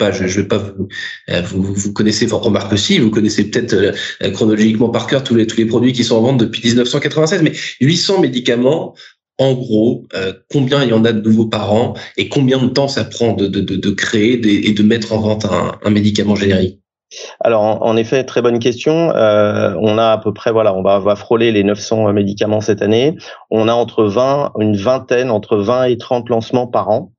je, 0.02 0.28
je 0.28 0.42
vais 0.42 0.48
pas 0.48 0.58
vous, 0.58 0.88
euh, 1.30 1.42
vous, 1.42 1.94
connaissez, 1.94 2.26
enfin, 2.26 2.38
remarque 2.38 2.74
aussi, 2.74 3.00
vous 3.00 3.12
connaissez 3.12 3.50
peut-être 3.50 3.74
euh, 3.74 4.32
chronologiquement 4.32 4.90
par 4.90 5.08
cœur 5.08 5.24
tous 5.24 5.36
les, 5.36 5.46
produits 5.66 5.94
qui 5.94 6.04
sont 6.04 6.18
en 6.18 6.22
vente 6.22 6.40
depuis 6.40 6.62
1996, 6.64 7.42
mais 7.42 7.54
800 7.82 8.20
médicaments, 8.20 8.96
en 9.38 9.54
gros, 9.54 10.04
euh, 10.14 10.34
combien 10.52 10.84
il 10.84 10.90
y 10.90 10.94
en 10.94 11.04
a 11.06 11.12
de 11.12 11.22
nouveaux 11.22 11.48
par 11.48 11.74
an 11.74 11.94
et 12.18 12.30
combien 12.30 12.62
de 12.62 12.68
temps 12.68 12.88
ça 12.88 13.04
prend 13.04 13.34
de, 13.34 13.90
créer 13.92 14.34
et 14.70 14.74
de 14.74 14.84
mettre 14.84 15.14
en 15.14 15.20
vente 15.20 15.46
un, 15.46 15.90
médicament 15.90 16.36
générique? 16.36 16.80
Alors 17.40 17.62
en, 17.62 17.96
effet, 17.98 18.24
très 18.24 18.42
bonne 18.42 18.60
question. 18.60 19.12
Euh, 19.12 19.76
on 19.80 19.98
a 19.98 20.12
à 20.12 20.18
peu 20.18 20.34
près, 20.34 20.52
voilà, 20.52 20.74
on 20.74 20.82
va, 20.82 21.00
va 21.00 21.16
frôler 21.16 21.52
les 21.52 21.64
900 21.64 22.12
médicaments 22.14 22.62
cette 22.62 22.82
année. 22.82 23.16
On 23.52 23.68
a 23.68 23.74
entre 23.74 24.06
20, 24.06 24.54
une 24.60 24.76
vingtaine, 24.76 25.30
entre 25.30 25.58
20 25.58 25.86
et 25.86 25.98
30 25.98 26.30
lancements 26.30 26.68
par 26.68 26.90
an. 26.90 27.12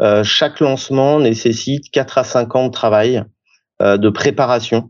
Euh, 0.00 0.24
chaque 0.24 0.60
lancement 0.60 1.20
nécessite 1.20 1.90
4 1.90 2.18
à 2.18 2.24
5 2.24 2.54
ans 2.54 2.66
de 2.66 2.72
travail, 2.72 3.22
euh, 3.82 3.96
de 3.96 4.08
préparation. 4.08 4.88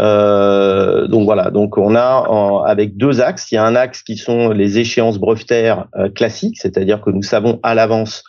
Euh, 0.00 1.06
donc 1.08 1.24
voilà, 1.24 1.50
donc 1.50 1.78
on 1.78 1.94
a 1.94 2.64
avec 2.66 2.96
deux 2.96 3.20
axes. 3.20 3.50
Il 3.50 3.56
y 3.56 3.58
a 3.58 3.64
un 3.64 3.74
axe 3.74 4.02
qui 4.02 4.16
sont 4.16 4.50
les 4.50 4.78
échéances 4.78 5.18
brevetaires 5.18 5.86
classiques, 6.14 6.58
c'est-à-dire 6.60 7.00
que 7.00 7.10
nous 7.10 7.22
savons 7.22 7.58
à 7.62 7.74
l'avance 7.74 8.22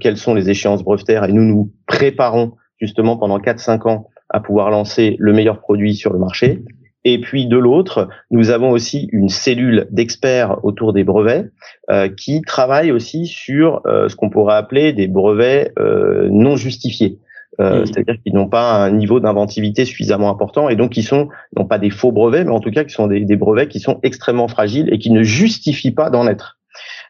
quelles 0.00 0.16
sont 0.16 0.34
les 0.34 0.48
échéances 0.48 0.82
brevetaires 0.82 1.24
et 1.24 1.32
nous 1.32 1.44
nous 1.44 1.70
préparons 1.86 2.52
justement 2.80 3.18
pendant 3.18 3.38
4-5 3.38 3.88
ans 3.88 4.08
à 4.30 4.40
pouvoir 4.40 4.70
lancer 4.70 5.16
le 5.18 5.32
meilleur 5.34 5.60
produit 5.60 5.94
sur 5.94 6.12
le 6.12 6.18
marché. 6.18 6.64
Et 7.10 7.18
puis 7.18 7.46
de 7.46 7.56
l'autre, 7.56 8.10
nous 8.30 8.50
avons 8.50 8.70
aussi 8.70 9.08
une 9.12 9.30
cellule 9.30 9.86
d'experts 9.90 10.62
autour 10.62 10.92
des 10.92 11.04
brevets 11.04 11.50
euh, 11.90 12.10
qui 12.10 12.42
travaille 12.42 12.92
aussi 12.92 13.26
sur 13.26 13.80
euh, 13.86 14.10
ce 14.10 14.14
qu'on 14.14 14.28
pourrait 14.28 14.56
appeler 14.56 14.92
des 14.92 15.06
brevets 15.06 15.72
euh, 15.78 16.28
non 16.30 16.56
justifiés. 16.56 17.18
Mmh. 17.58 17.86
C'est-à-dire 17.86 18.16
qu'ils 18.22 18.34
n'ont 18.34 18.46
pas 18.46 18.74
un 18.74 18.90
niveau 18.90 19.20
d'inventivité 19.20 19.86
suffisamment 19.86 20.28
important 20.28 20.68
et 20.68 20.76
donc 20.76 20.90
qui 20.90 21.02
sont 21.02 21.28
non 21.56 21.64
pas 21.64 21.78
des 21.78 21.88
faux 21.88 22.12
brevets, 22.12 22.44
mais 22.44 22.52
en 22.52 22.60
tout 22.60 22.70
cas 22.70 22.84
qui 22.84 22.92
sont 22.92 23.06
des, 23.06 23.24
des 23.24 23.36
brevets 23.36 23.68
qui 23.68 23.80
sont 23.80 24.00
extrêmement 24.02 24.48
fragiles 24.48 24.92
et 24.92 24.98
qui 24.98 25.10
ne 25.10 25.22
justifient 25.22 25.90
pas 25.90 26.10
d'en 26.10 26.28
être. 26.28 26.58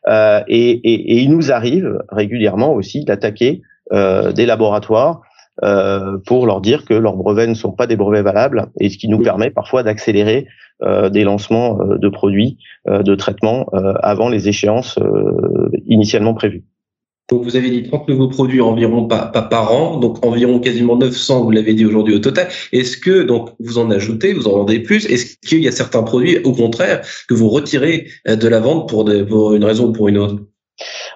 Et, 0.07 0.71
et, 0.71 1.13
et, 1.13 1.19
il 1.19 1.31
nous 1.33 1.53
arrive 1.53 1.99
régulièrement 2.09 2.73
aussi 2.73 3.05
d'attaquer 3.05 3.61
des 3.93 4.47
laboratoires 4.47 5.21
pour 6.27 6.47
leur 6.47 6.61
dire 6.61 6.85
que 6.85 6.95
leurs 6.95 7.17
brevets 7.17 7.49
ne 7.49 7.55
sont 7.55 7.73
pas 7.73 7.87
des 7.87 7.97
brevets 7.97 8.23
valables 8.23 8.67
et 8.81 8.89
ce 8.91 8.99
qui 8.99 9.09
nous 9.09 9.19
permet 9.19 9.51
parfois 9.51 9.83
d'accélérer 9.83 10.47
des 11.11 11.25
lancements 11.25 11.79
de 11.85 12.09
produits 12.09 12.59
de 12.89 13.15
traitement 13.15 13.67
avant 14.03 14.29
les 14.29 14.49
échéances 14.49 14.99
initialement 15.87 16.35
prévues. 16.35 16.65
Donc 17.31 17.43
vous 17.43 17.57
avez 17.57 17.69
dit 17.69 17.83
30 17.83 18.09
nouveaux 18.09 18.29
produits 18.29 18.63
environ 18.63 19.07
par, 19.07 19.33
par, 19.33 19.71
an, 19.71 19.99
donc 19.99 20.25
environ 20.25 20.61
quasiment 20.61 20.97
900, 20.97 21.45
vous 21.45 21.51
l'avez 21.51 21.75
dit 21.75 21.85
aujourd'hui 21.85 22.15
au 22.15 22.21
total. 22.21 22.49
Est-ce 22.73 22.97
que 22.97 23.23
donc 23.23 23.51
vous 23.61 23.77
en 23.77 23.91
ajoutez, 23.91 24.33
vous 24.33 24.49
en 24.49 24.53
vendez 24.53 24.81
plus? 24.81 25.05
Est-ce 25.05 25.37
qu'il 25.47 25.63
y 25.63 25.69
a 25.69 25.73
certains 25.73 26.03
produits, 26.03 26.39
au 26.39 26.53
contraire, 26.53 27.03
que 27.29 27.35
vous 27.35 27.51
retirez 27.51 28.07
de 28.27 28.49
la 28.49 28.61
vente 28.61 28.89
pour, 28.89 29.05
pour 29.29 29.53
une 29.53 29.65
raison 29.65 29.89
ou 29.89 29.93
pour 29.93 30.09
une 30.09 30.17
autre? 30.17 30.37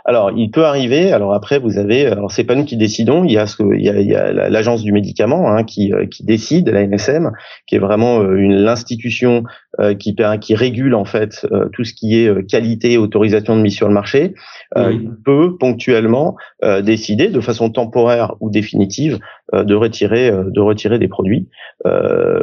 Alors, 0.05 0.33
il 0.35 0.51
peut 0.51 0.65
arriver. 0.65 1.13
Alors 1.13 1.33
après, 1.33 1.59
vous 1.59 1.79
avez, 1.79 2.07
alors 2.07 2.33
c'est 2.33 2.45
pas 2.45 2.55
nous 2.55 2.65
qui 2.65 2.77
décidons. 2.77 3.25
Il 3.25 3.33
y 3.33 3.39
a 3.39 3.47
ce, 3.47 3.63
il 3.75 3.85
y 3.85 3.89
a, 3.89 4.01
il 4.01 4.09
y 4.09 4.15
a 4.15 4.33
l'agence 4.33 4.83
du 4.83 4.93
médicament 4.93 5.49
hein, 5.49 5.65
qui, 5.65 5.93
euh, 5.93 6.07
qui 6.07 6.25
décide, 6.25 6.69
la 6.69 6.87
NSM, 6.87 7.31
qui 7.67 7.77
est 7.77 7.79
vraiment 7.79 8.21
euh, 8.21 8.35
une 8.35 8.57
l'institution 8.57 9.45
euh, 9.81 9.95
qui 9.95 10.17
qui 10.41 10.55
régule 10.55 10.95
en 10.95 11.05
fait 11.05 11.47
tout 11.73 11.85
ce 11.85 11.95
qui 11.95 12.17
est 12.17 12.47
qualité, 12.47 12.99
autorisation 12.99 13.57
de 13.57 13.63
mise 13.63 13.75
sur 13.75 13.89
le 13.89 13.95
marché. 13.95 14.35
Il 14.77 15.11
peut 15.25 15.57
ponctuellement 15.59 16.37
décider, 16.83 17.29
de 17.29 17.41
façon 17.41 17.71
temporaire 17.71 18.35
ou 18.41 18.51
définitive, 18.51 19.19
de 19.53 19.75
retirer 19.75 20.31
de 20.31 20.61
retirer 20.61 20.99
des 20.99 21.09
produits. 21.09 21.49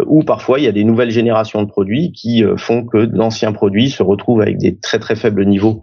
ou 0.08 0.24
parfois, 0.24 0.60
il 0.60 0.66
y 0.66 0.68
a 0.68 0.72
des 0.72 0.84
nouvelles 0.84 1.12
générations 1.12 1.62
de 1.62 1.68
produits 1.68 2.12
qui 2.12 2.44
font 2.58 2.86
que 2.86 3.06
d'anciens 3.06 3.54
produits 3.54 3.90
se 3.90 4.04
retrouvent 4.04 4.42
avec 4.42 4.58
des 4.58 4.78
très 4.78 5.00
très 5.00 5.16
faibles 5.16 5.46
niveaux 5.46 5.82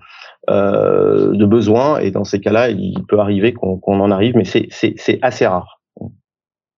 euh, 0.48 1.32
de 1.32 1.44
besoin. 1.44 1.98
Et 1.98 2.10
dans 2.10 2.24
ces 2.24 2.40
cas-là, 2.40 2.70
il 2.70 2.94
peut 3.08 3.18
arriver 3.18 3.52
qu'on 3.52 3.80
en 3.84 4.10
arrive, 4.10 4.36
mais 4.36 4.44
c'est 4.44 5.18
assez 5.22 5.46
rare. 5.46 5.80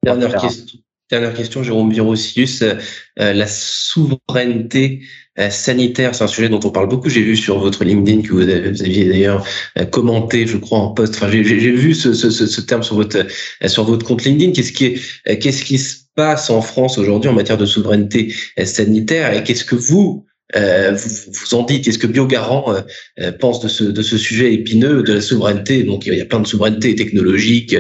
Dernière 0.03 0.35
question. 0.37 0.79
Dernière 1.11 1.33
question, 1.33 1.63
Jérôme 1.63 1.91
Virocius. 1.91 2.63
Euh, 2.63 2.77
la 3.17 3.47
souveraineté 3.47 5.01
euh, 5.39 5.49
sanitaire, 5.49 6.15
c'est 6.15 6.25
un 6.25 6.29
sujet 6.29 6.51
dont 6.51 6.61
on 6.65 6.71
parle 6.71 6.89
beaucoup. 6.89 7.09
J'ai 7.09 7.23
vu 7.23 7.35
sur 7.35 7.59
votre 7.59 7.83
LinkedIn 7.83 8.23
que 8.23 8.33
vous, 8.33 8.43
aviez 8.43 9.09
d'ailleurs 9.09 9.47
commenté, 9.91 10.47
je 10.47 10.59
crois, 10.59 10.79
en 10.79 10.93
post. 10.93 11.15
Enfin, 11.17 11.31
j'ai 11.31 11.43
vu 11.43 11.95
ce, 11.95 12.13
ce, 12.13 12.31
ce, 12.31 12.61
terme 12.61 12.83
sur 12.83 12.97
votre 12.97 13.27
sur 13.67 13.85
votre 13.85 14.05
compte 14.05 14.25
LinkedIn. 14.25 14.53
Qu'est-ce 14.53 14.73
qui 14.73 14.85
est, 14.85 15.39
qu'est-ce 15.39 15.65
qui 15.65 15.79
se 15.79 15.97
passe 16.15 16.51
en 16.51 16.61
France 16.61 16.99
aujourd'hui 16.99 17.31
en 17.31 17.35
matière 17.35 17.57
de 17.57 17.67
souveraineté 17.67 18.35
sanitaire? 18.65 19.33
Et 19.33 19.43
qu'est-ce 19.43 19.65
que 19.65 19.77
vous 19.77 20.27
euh, 20.57 20.93
vous, 20.93 21.33
vous 21.33 21.55
en 21.55 21.63
dites, 21.63 21.87
est-ce 21.87 21.99
que 21.99 22.07
Biogarant 22.07 22.73
euh, 22.73 22.81
euh, 23.21 23.33
pense 23.33 23.61
de 23.61 23.69
ce, 23.69 23.85
de 23.85 24.03
ce 24.03 24.17
sujet 24.17 24.55
épineux 24.55 25.03
de 25.03 25.15
la 25.15 25.21
souveraineté? 25.21 25.83
Donc 25.83 26.07
il 26.07 26.15
y 26.15 26.21
a 26.21 26.25
plein 26.25 26.41
de 26.41 26.47
souveraineté 26.47 26.95
technologique, 26.95 27.77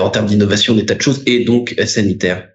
en 0.00 0.10
termes 0.10 0.26
d'innovation, 0.26 0.74
des 0.74 0.86
tas 0.86 0.94
de 0.94 1.02
choses, 1.02 1.22
et 1.26 1.44
donc 1.44 1.74
sanitaire. 1.86 2.48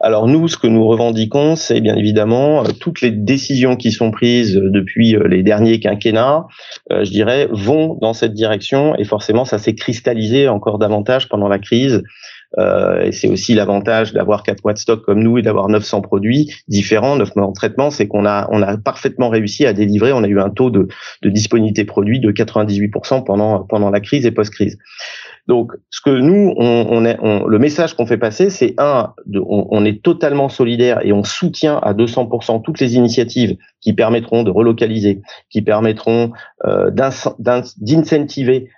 Alors 0.00 0.26
nous, 0.26 0.48
ce 0.48 0.56
que 0.56 0.66
nous 0.66 0.86
revendiquons, 0.86 1.54
c'est 1.54 1.80
bien 1.80 1.94
évidemment 1.94 2.64
toutes 2.80 3.02
les 3.02 3.10
décisions 3.10 3.76
qui 3.76 3.92
sont 3.92 4.10
prises 4.10 4.54
depuis 4.54 5.16
les 5.28 5.42
derniers 5.42 5.80
quinquennats, 5.80 6.46
je 6.90 7.10
dirais, 7.10 7.48
vont 7.52 7.98
dans 8.00 8.14
cette 8.14 8.32
direction 8.32 8.96
et 8.96 9.04
forcément 9.04 9.44
ça 9.44 9.58
s'est 9.58 9.74
cristallisé 9.74 10.48
encore 10.48 10.78
davantage 10.78 11.28
pendant 11.28 11.48
la 11.48 11.58
crise 11.58 12.02
euh, 12.58 13.02
et 13.02 13.12
c'est 13.12 13.28
aussi 13.28 13.54
l'avantage 13.54 14.12
d'avoir 14.12 14.42
quatre 14.42 14.64
mois 14.64 14.72
de 14.72 14.78
stock 14.78 15.04
comme 15.04 15.22
nous 15.22 15.38
et 15.38 15.42
d'avoir 15.42 15.68
900 15.68 16.00
produits 16.00 16.52
différents, 16.68 17.16
9 17.16 17.36
mois 17.36 17.46
en 17.46 17.52
traitement, 17.52 17.90
c'est 17.90 18.08
qu'on 18.08 18.26
a, 18.26 18.48
on 18.50 18.62
a 18.62 18.76
parfaitement 18.76 19.28
réussi 19.28 19.66
à 19.66 19.72
délivrer. 19.72 20.12
On 20.12 20.24
a 20.24 20.28
eu 20.28 20.40
un 20.40 20.50
taux 20.50 20.70
de, 20.70 20.88
de 21.22 21.30
disponibilité 21.30 21.84
produit 21.84 22.20
de 22.20 22.32
98% 22.32 23.24
pendant, 23.24 23.64
pendant 23.64 23.90
la 23.90 24.00
crise 24.00 24.26
et 24.26 24.30
post-crise. 24.32 24.78
Donc, 25.46 25.72
ce 25.90 26.00
que 26.00 26.10
nous, 26.10 26.54
on, 26.56 26.86
on 26.90 27.04
est, 27.04 27.16
on, 27.20 27.46
le 27.46 27.58
message 27.58 27.94
qu'on 27.94 28.06
fait 28.06 28.18
passer, 28.18 28.50
c'est 28.50 28.74
un, 28.78 29.14
on, 29.34 29.84
est 29.84 30.02
totalement 30.02 30.48
solidaire 30.48 31.04
et 31.04 31.12
on 31.12 31.24
soutient 31.24 31.78
à 31.78 31.92
200% 31.92 32.62
toutes 32.62 32.78
les 32.78 32.94
initiatives 32.94 33.56
qui 33.80 33.92
permettront 33.92 34.42
de 34.42 34.50
relocaliser, 34.50 35.22
qui 35.50 35.62
permettront 35.62 36.30
euh, 36.66 36.90
d'incentiver 36.90 38.68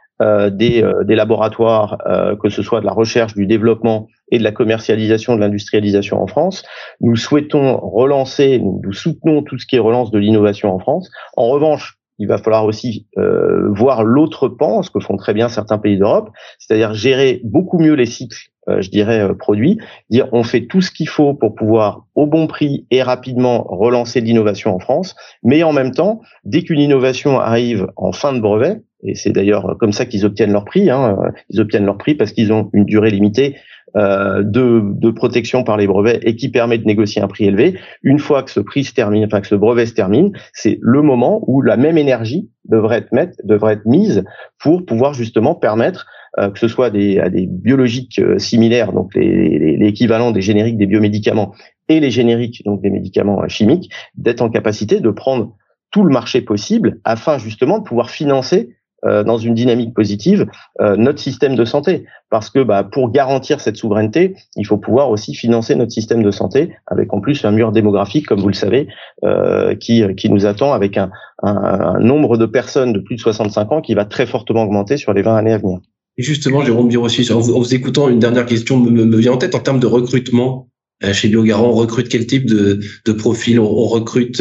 des, 0.50 0.82
euh, 0.82 1.04
des, 1.04 1.14
laboratoires, 1.14 1.98
euh, 2.06 2.36
que 2.36 2.48
ce 2.48 2.62
soit 2.62 2.80
de 2.80 2.86
la 2.86 2.92
recherche, 2.92 3.34
du 3.34 3.46
développement 3.46 4.08
et 4.30 4.38
de 4.38 4.44
la 4.44 4.52
commercialisation, 4.52 5.34
de 5.34 5.40
l'industrialisation 5.40 6.22
en 6.22 6.26
France. 6.26 6.64
Nous 7.00 7.16
souhaitons 7.16 7.78
relancer, 7.78 8.60
nous, 8.60 8.92
soutenons 8.92 9.42
tout 9.42 9.58
ce 9.58 9.66
qui 9.66 9.76
est 9.76 9.80
relance 9.80 10.10
de 10.10 10.18
l'innovation 10.18 10.72
en 10.72 10.78
France. 10.78 11.10
En 11.36 11.48
revanche, 11.48 11.98
il 12.18 12.28
va 12.28 12.38
falloir 12.38 12.64
aussi 12.64 13.08
voir 13.16 14.04
l'autre 14.04 14.46
pan, 14.48 14.82
ce 14.82 14.90
que 14.90 15.00
font 15.00 15.16
très 15.16 15.34
bien 15.34 15.48
certains 15.48 15.78
pays 15.78 15.98
d'Europe, 15.98 16.30
c'est-à-dire 16.58 16.94
gérer 16.94 17.40
beaucoup 17.42 17.80
mieux 17.80 17.94
les 17.94 18.06
cycles, 18.06 18.50
je 18.68 18.90
dirais, 18.90 19.34
produits, 19.34 19.78
dire 20.08 20.28
on 20.30 20.44
fait 20.44 20.66
tout 20.66 20.82
ce 20.82 20.92
qu'il 20.92 21.08
faut 21.08 21.34
pour 21.34 21.56
pouvoir 21.56 22.04
au 22.14 22.26
bon 22.26 22.46
prix 22.46 22.86
et 22.92 23.02
rapidement 23.02 23.64
relancer 23.68 24.20
l'innovation 24.20 24.72
en 24.72 24.78
France, 24.78 25.16
mais 25.42 25.64
en 25.64 25.72
même 25.72 25.90
temps, 25.90 26.20
dès 26.44 26.62
qu'une 26.62 26.80
innovation 26.80 27.40
arrive 27.40 27.88
en 27.96 28.12
fin 28.12 28.32
de 28.32 28.40
brevet, 28.40 28.82
et 29.02 29.14
c'est 29.14 29.30
d'ailleurs 29.30 29.76
comme 29.78 29.92
ça 29.92 30.06
qu'ils 30.06 30.24
obtiennent 30.24 30.52
leur 30.52 30.64
prix. 30.64 30.90
Hein. 30.90 31.18
Ils 31.50 31.60
obtiennent 31.60 31.84
leur 31.84 31.98
prix 31.98 32.14
parce 32.14 32.32
qu'ils 32.32 32.52
ont 32.52 32.70
une 32.72 32.84
durée 32.84 33.10
limitée 33.10 33.56
euh, 33.96 34.42
de, 34.42 34.80
de, 34.84 35.10
protection 35.10 35.64
par 35.64 35.76
les 35.76 35.86
brevets 35.86 36.18
et 36.22 36.34
qui 36.34 36.48
permet 36.48 36.78
de 36.78 36.84
négocier 36.84 37.20
un 37.20 37.28
prix 37.28 37.44
élevé. 37.44 37.78
Une 38.02 38.18
fois 38.18 38.42
que 38.42 38.50
ce 38.50 38.60
prix 38.60 38.84
se 38.84 38.94
termine, 38.94 39.24
enfin 39.26 39.42
que 39.42 39.46
ce 39.46 39.54
brevet 39.54 39.84
se 39.84 39.92
termine, 39.92 40.32
c'est 40.54 40.78
le 40.80 41.02
moment 41.02 41.44
où 41.46 41.60
la 41.60 41.76
même 41.76 41.98
énergie 41.98 42.48
devrait 42.64 42.98
être, 42.98 43.12
mettre, 43.12 43.36
devrait 43.44 43.74
être 43.74 43.84
mise 43.84 44.24
pour 44.58 44.86
pouvoir 44.86 45.12
justement 45.12 45.54
permettre 45.54 46.06
euh, 46.38 46.48
que 46.48 46.58
ce 46.58 46.68
soit 46.68 46.88
des, 46.88 47.18
à 47.18 47.28
des 47.28 47.46
biologiques 47.46 48.18
euh, 48.18 48.38
similaires, 48.38 48.94
donc 48.94 49.14
l'équivalent 49.14 50.30
des 50.30 50.40
génériques 50.40 50.78
des 50.78 50.86
biomédicaments 50.86 51.52
et 51.90 52.00
les 52.00 52.10
génériques, 52.10 52.62
donc 52.64 52.80
des 52.80 52.88
médicaments 52.88 53.46
chimiques, 53.48 53.92
d'être 54.14 54.40
en 54.40 54.48
capacité 54.48 55.00
de 55.00 55.10
prendre 55.10 55.54
tout 55.90 56.04
le 56.04 56.10
marché 56.10 56.40
possible 56.40 56.98
afin 57.04 57.36
justement 57.36 57.78
de 57.78 57.84
pouvoir 57.84 58.08
financer 58.08 58.70
euh, 59.04 59.24
dans 59.24 59.36
une 59.36 59.54
dynamique 59.54 59.94
positive 59.94 60.46
euh, 60.80 60.94
notre 60.96 61.18
système 61.18 61.56
de 61.56 61.64
santé. 61.64 62.04
Parce 62.30 62.50
que 62.50 62.62
bah, 62.62 62.84
pour 62.84 63.10
garantir 63.10 63.60
cette 63.60 63.76
souveraineté, 63.76 64.36
il 64.54 64.64
faut 64.64 64.76
pouvoir 64.76 65.10
aussi 65.10 65.34
financer 65.34 65.74
notre 65.74 65.90
système 65.90 66.22
de 66.22 66.30
santé 66.30 66.70
avec 66.86 67.12
en 67.12 67.20
plus 67.20 67.44
un 67.44 67.50
mur 67.50 67.72
démographique, 67.72 68.26
comme 68.26 68.40
vous 68.40 68.46
le 68.46 68.54
savez, 68.54 68.86
euh, 69.24 69.74
qui, 69.74 70.04
qui 70.14 70.30
nous 70.30 70.46
attend 70.46 70.72
avec 70.72 70.96
un, 70.98 71.10
un, 71.42 71.98
nombre 71.98 72.36
de 72.36 72.46
personnes 72.46 72.92
de 72.92 73.00
plus 73.00 73.16
de 73.16 73.20
65 73.20 73.72
ans 73.72 73.80
qui 73.80 73.94
va 73.94 74.04
très 74.04 74.24
fortement 74.24 74.62
augmenter 74.62 74.96
sur 74.96 75.12
les 75.12 75.22
20 75.22 75.36
années 75.36 75.52
à 75.52 75.58
venir. 75.58 75.80
Et 76.16 76.22
justement, 76.22 76.64
Jérôme 76.64 76.88
Birossi, 76.88 77.28
en 77.32 77.40
vous, 77.40 77.56
en 77.56 77.58
vous 77.58 77.74
écoutant, 77.74 78.08
une 78.08 78.20
dernière 78.20 78.46
question 78.46 78.78
me, 78.78 79.04
me, 79.04 79.16
vient 79.16 79.32
en 79.32 79.38
tête 79.38 79.56
en 79.56 79.60
termes 79.60 79.80
de 79.80 79.88
recrutement. 79.88 80.68
Chez 81.12 81.26
Biogarant, 81.26 81.66
on 81.66 81.72
recrute 81.72 82.08
quel 82.08 82.28
type 82.28 82.46
de, 82.46 82.78
de 83.04 83.12
profil? 83.12 83.58
On, 83.58 83.86
recrute 83.86 84.40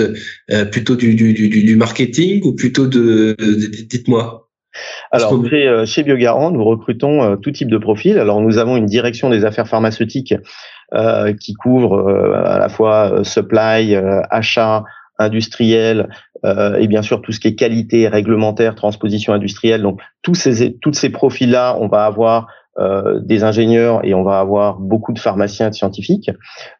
plutôt 0.72 0.96
du, 0.96 1.16
du, 1.16 1.34
du, 1.34 1.50
du, 1.50 1.76
marketing 1.76 2.44
ou 2.46 2.54
plutôt 2.54 2.86
de 2.86 3.36
dites-moi? 3.90 4.51
Alors, 5.12 5.46
chez, 5.50 5.68
euh, 5.68 5.86
chez 5.86 6.04
Biogarant, 6.04 6.52
nous 6.52 6.64
recrutons 6.64 7.22
euh, 7.24 7.36
tout 7.36 7.52
type 7.52 7.70
de 7.70 7.78
profil. 7.78 8.18
Alors, 8.18 8.42
nous 8.42 8.58
avons 8.58 8.78
une 8.78 8.86
direction 8.86 9.30
des 9.30 9.44
affaires 9.44 9.68
pharmaceutiques 9.68 10.34
euh, 10.94 11.34
qui 11.34 11.54
couvre 11.54 12.10
à 12.46 12.58
la 12.58 12.70
fois 12.70 13.24
supply, 13.24 13.96
achat, 14.30 14.84
industriel 15.20 16.10
et 16.44 16.88
bien 16.88 17.04
sûr 17.04 17.22
tout 17.22 17.32
ce 17.32 17.40
qui 17.40 17.50
est 17.50 17.56
qualité 17.56 18.08
réglementaire, 18.08 18.74
transposition 18.74 19.34
industrielle. 19.34 19.84
Donc, 19.84 20.02
tous 20.24 20.34
ces, 20.34 20.74
toutes 20.82 20.96
ces 20.96 21.10
profils-là, 21.10 21.78
on 21.80 21.88
va 21.88 22.06
avoir 22.06 22.48
euh, 22.80 23.20
des 23.20 23.44
ingénieurs 23.44 24.00
et 24.06 24.14
on 24.14 24.24
va 24.24 24.40
avoir 24.40 24.80
beaucoup 24.80 25.12
de 25.12 25.20
pharmaciens 25.20 25.70
de 25.70 25.74
scientifiques. 25.74 26.32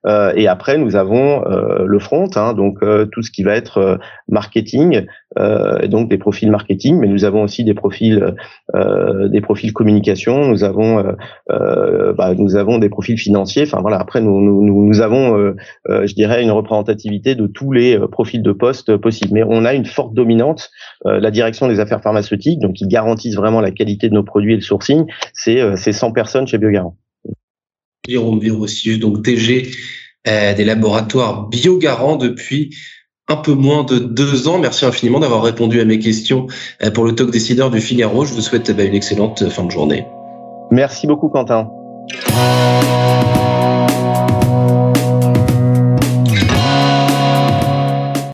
Euh, 0.06 0.32
et 0.38 0.48
après, 0.48 0.78
nous 0.78 0.96
avons 0.96 1.46
euh, 1.46 1.84
le 1.86 2.00
front, 2.00 2.30
hein, 2.38 2.54
donc 2.54 2.80
tout 3.12 3.22
ce 3.22 3.30
qui 3.30 3.44
va 3.44 3.56
être 3.56 4.00
marketing, 4.30 5.06
donc 5.38 6.10
des 6.10 6.18
profils 6.18 6.50
marketing, 6.50 6.98
mais 7.00 7.08
nous 7.08 7.24
avons 7.24 7.44
aussi 7.44 7.64
des 7.64 7.74
profils, 7.74 8.36
des 8.74 9.42
profils 9.42 9.72
communication. 9.72 10.46
Nous 10.46 10.64
avons, 10.64 11.16
bah, 11.50 12.34
nous 12.38 12.56
avons 12.56 12.80
des 12.80 12.90
profils 12.90 13.18
financiers. 13.18 13.64
Enfin 13.64 13.80
voilà. 13.82 13.98
Après, 13.98 14.20
nous, 14.20 14.42
nous, 14.42 14.88
nous 14.88 15.02
avons, 15.02 15.54
je 15.88 16.14
dirais, 16.14 16.44
une 16.44 16.52
représentativité 16.52 17.36
de 17.36 17.48
tous 17.48 17.72
les 17.72 17.98
profils 18.12 18.42
de 18.42 18.52
poste 18.52 18.98
possibles. 18.98 19.32
Mais 19.34 19.44
on 19.48 19.64
a 19.64 19.74
une 19.74 19.86
forte 19.86 20.14
dominante. 20.14 20.70
la 21.06 21.32
direction 21.32 21.68
des 21.68 21.80
affaires 21.80 22.02
pharmaceutiques, 22.02 22.60
donc 22.60 22.74
qui 22.74 22.88
garantissent 22.88 23.38
vraiment 23.38 23.62
la 23.62 23.72
qualité 23.72 24.10
de 24.10 24.14
nos 24.14 24.24
produits 24.24 24.54
et 24.54 24.58
le 24.58 24.62
sourcing, 24.62 25.06
c'est 25.34 25.62
c'est 25.82 25.94
100 25.94 26.12
personnes 26.12 26.48
chez 26.48 26.58
Biogarant. 26.58 26.96
Jérôme 28.08 28.40
Virocius, 28.40 29.00
donc 29.00 29.22
DG 29.22 29.70
euh, 30.28 30.54
des 30.54 30.64
laboratoires 30.64 31.48
Biogarant 31.48 32.16
depuis 32.16 32.76
un 33.28 33.36
peu 33.38 33.54
moins 33.54 33.84
de 33.84 34.00
deux 34.00 34.48
ans. 34.48 34.60
Merci 34.60 34.86
infiniment 34.86 35.20
d'avoir 35.20 35.44
répondu 35.44 35.80
à 35.82 35.86
mes 35.86 36.00
questions 36.00 36.48
euh, 36.84 36.92
pour 36.92 37.06
le 37.06 37.16
talk 37.16 37.32
décideur 37.32 37.70
du 37.72 37.82
Figaro. 37.82 38.26
Je 38.26 38.34
vous 38.34 38.42
souhaite 38.42 38.72
bah, 38.72 38.84
une 38.84 38.96
excellente 38.96 39.48
fin 39.50 39.64
de 39.64 39.72
journée. 39.72 40.06
Merci 40.72 41.08
beaucoup 41.08 41.30
Quentin. 41.30 41.70